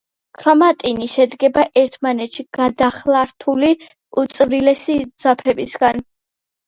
ქრომატინი 0.37 1.09
შედგება 1.15 1.65
ერთმანეთში 1.81 2.45
გადახლართული 2.59 3.71
უწვრილესი 4.23 4.97
ძაფებისაგან. 5.27 6.03